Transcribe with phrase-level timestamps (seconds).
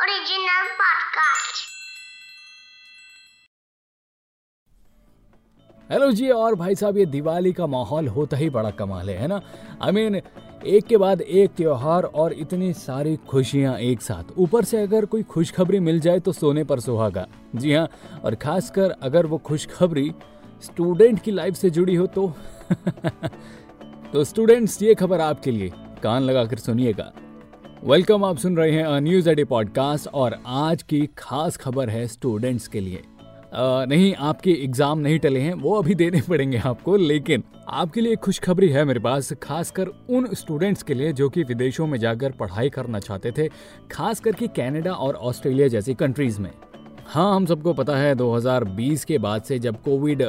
[0.00, 1.62] Original podcast.
[5.92, 9.40] Hello जी और भाई साहब ये दिवाली का माहौल होता ही बड़ा कमाल है ना?
[9.82, 14.38] आई I मीन mean, एक के बाद एक त्योहार और इतनी सारी खुशियाँ एक साथ।
[14.38, 17.26] ऊपर से अगर कोई खुशखबरी मिल जाए तो सोने पर सुहागा।
[17.56, 17.88] जी हाँ
[18.24, 20.12] और खासकर अगर वो खुशखबरी
[20.62, 22.34] स्टूडेंट की लाइफ से जुड़ी हो तो
[24.12, 25.72] तो स्टूडेंट्स ये खबर आपके लिए।
[26.02, 27.12] कान लगाकर सुनिएगा।
[27.86, 32.66] वेलकम आप सुन रहे हैं न्यूज़ एडी पॉडकास्ट और आज की खास खबर है स्टूडेंट्स
[32.68, 33.02] के लिए।
[33.54, 38.16] आ, नहीं आपके एग्ज़ाम नहीं टले हैं वो अभी देने पड़ेंगे आपको लेकिन आपके लिए
[38.16, 42.70] खुशखबरी है मेरे पास खासकर उन स्टूडेंट्स के लिए जो कि विदेशों में जाकर पढ़ाई
[42.70, 43.48] करना चाहते थे
[43.92, 46.50] खास करके कनाडा और ऑस्ट्रेलिया जैसी कंट्रीज़ में।
[47.06, 50.22] हाँ हम सबको पता है 2020 के बाद से जब कोविड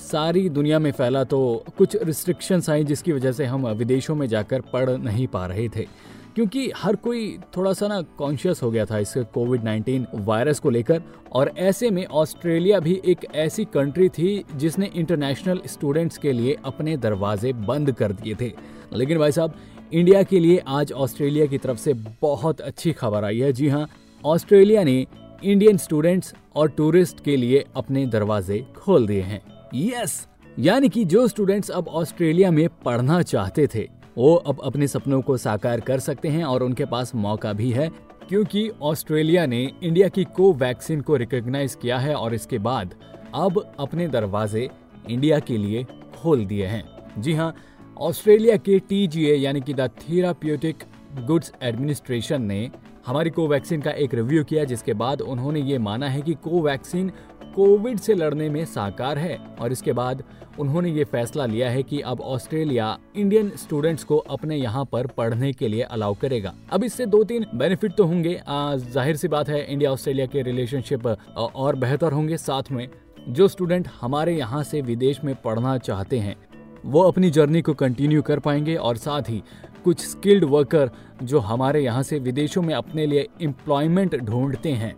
[0.00, 4.60] सारी दुनिया में फैला तो कुछ रिस्ट्रिक्शंस आई जिसकी वजह से हम विदेशों में जाकर
[4.60, 5.86] पढ़ नहीं पा रहे थे।
[6.34, 10.70] क्योंकि हर कोई थोड़ा सा ना कॉन्शियस हो गया था इस कोविड 19 वायरस को
[10.70, 16.56] लेकर और ऐसे में ऑस्ट्रेलिया भी एक ऐसी कंट्री थी जिसने इंटरनेशनल स्टूडेंट्स के लिए
[16.64, 18.52] अपने दरवाजे बंद कर दिए थे।
[18.92, 19.54] लेकिन भाई साहब
[19.92, 23.88] इंडिया के लिए आज ऑस्ट्रेलिया की तरफ़ से बहुत अच्छी खबर आई है। जी हाँ
[24.24, 25.06] ऑस्ट्रेलिया ने
[25.44, 29.40] इंडियन स्टूडेंट्स और टूरिस्ट के लिए अपने दरवाजे खोल दिए हैं।
[29.74, 30.26] यस
[30.58, 35.36] यानी कि जो स्टूडेंट्स अब ऑस्ट्रेलिया में पढ़ना चाहते थे वो अब अपने सपनों को
[35.36, 37.88] साकार कर सकते हैं और उनके पास मौका भी है,
[38.28, 42.94] क्योंकि ऑस्ट्रेलिया ने इंडिया की को वैक्सीन को रिकॉग्नाइज किया है और इसके बाद
[43.34, 44.68] अब अपने दरवाजे
[45.10, 45.84] इंडिया के लिए
[46.14, 46.84] खोल दिए हैं।
[47.18, 47.54] जी हाँ
[47.96, 50.84] ऑस्ट्रेलिया के टी यानी कि द थेराप्यूटिक
[51.26, 52.70] गुड्स एडमिनिस्ट्रेशन ने
[53.06, 57.10] हमारी कोवैक्सीन का एक रिव्यू किया, जिसके बाद उन्होंने ये माना है कि कोवैक्सीन
[57.54, 60.22] कोविड से लड़ने में साकार है और इसके बाद
[60.58, 65.52] उन्होंने ये फैसला लिया है कि अब ऑस्ट्रेलिया इंडियन स्टूडेंट्स को अपने यहाँ पर पढ़ने
[65.52, 69.64] के लिए अलाउ करेगा। अब इससे दो तीन बेनिफिट तो होंगे। ज़ाहिर सी बात है,
[69.64, 72.88] इंडिया ऑस्ट्रेलिया के रिलेशनशिप और बेहतर होंगे। साथ में
[73.28, 76.36] जो स्टूडेंट हमारे यहाँ से विदेश में पढ़ना चाहते हैं,
[76.84, 79.42] वो अपनी जर्नी को कंटिन्यू कर पाएँगे और साथ ही
[79.84, 80.90] कुछ स्किल्ड वर्कर
[81.22, 84.94] जो हमारे यहाँ से विदेशों में अपने लिए एम्प्लॉयमेंट ढूंढते हैं।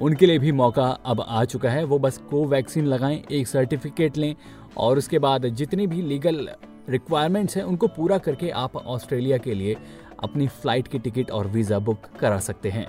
[0.00, 4.34] उनके लिए भी मौका अब आ चुका है। वो बस कोवैक्सीन लगाएँ, एक सर्टिफिकेट लें
[4.76, 6.48] और उसके बाद जितनी भी लीगल
[6.88, 9.76] रिक्वायरमेंट्स हैं उनको पूरा करके आप ऑस्ट्रेलिया के लिए
[10.22, 12.86] अपनी फ़्लाइट की टिकट और वीज़ा बुक करा सकते हैं।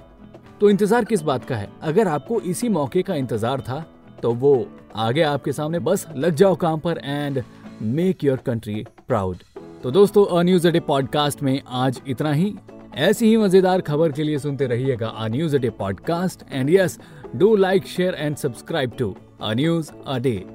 [0.60, 1.70] तो इंतज़ार किस बात का है?
[1.82, 3.86] अगर आपको इसी मौके का इंतज़ार था
[4.22, 4.68] तो वो
[4.98, 7.44] आगे आपके सामने बस लग जाओ काम पर and
[7.82, 9.38] make your country proud
[9.84, 12.54] तो दोस्तों अ न्यूज़ अडे पॉडकास्ट में आज इतना ही।
[12.98, 17.00] ऐसी ही मज़ेदार खबर के लिए सुनते रहिएगा a news a day podcast, and yes,
[17.36, 20.46] do like, share, and subscribe to a news a day